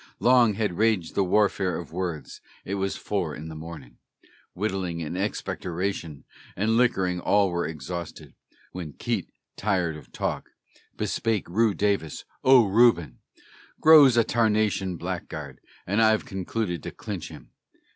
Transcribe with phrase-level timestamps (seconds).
[0.19, 3.99] Long had raged the warfare of words; it was four in the morning;
[4.55, 6.23] Whittling and expectoration
[6.55, 8.33] and liquorin' all were exhausted,
[8.71, 9.27] When Keitt,
[9.57, 10.49] tired of talk,
[10.97, 11.77] bespake Reu.
[11.77, 13.19] Davis, "O Reuben,
[13.79, 17.51] Grow's a tarnation blackguard, and I've concluded to clinch him."